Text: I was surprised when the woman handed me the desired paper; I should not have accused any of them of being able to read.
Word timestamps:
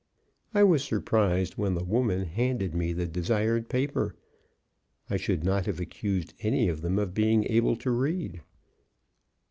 I 0.55 0.63
was 0.63 0.83
surprised 0.83 1.59
when 1.59 1.75
the 1.75 1.83
woman 1.83 2.25
handed 2.25 2.73
me 2.73 2.91
the 2.91 3.05
desired 3.05 3.69
paper; 3.69 4.15
I 5.11 5.17
should 5.17 5.43
not 5.43 5.67
have 5.67 5.79
accused 5.79 6.33
any 6.39 6.69
of 6.69 6.81
them 6.81 6.97
of 6.97 7.13
being 7.13 7.43
able 7.47 7.75
to 7.75 7.91
read. 7.91 8.41